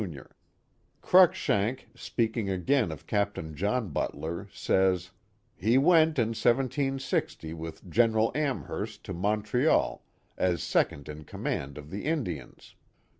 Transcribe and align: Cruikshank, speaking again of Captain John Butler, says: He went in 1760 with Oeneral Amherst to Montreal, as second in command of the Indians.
Cruikshank, 1.03 1.89
speaking 1.93 2.49
again 2.49 2.91
of 2.91 3.05
Captain 3.05 3.53
John 3.55 3.89
Butler, 3.89 4.47
says: 4.51 5.11
He 5.55 5.77
went 5.77 6.17
in 6.17 6.29
1760 6.29 7.53
with 7.53 7.83
Oeneral 7.87 8.35
Amherst 8.35 9.03
to 9.05 9.13
Montreal, 9.13 10.03
as 10.39 10.63
second 10.63 11.07
in 11.07 11.23
command 11.23 11.77
of 11.77 11.91
the 11.91 12.05
Indians. 12.05 12.73